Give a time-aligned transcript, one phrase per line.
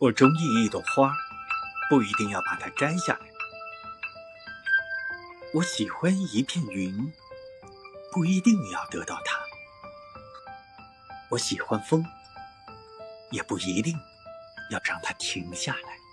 [0.00, 1.12] 我中意一朵花
[1.90, 3.26] 不一定要把它摘下来。
[5.54, 7.12] 我喜欢一片云
[8.12, 9.40] 不一定要得到它。
[11.30, 12.04] 我喜欢风
[13.32, 13.92] 也不一定
[14.70, 16.07] 要让它停下来。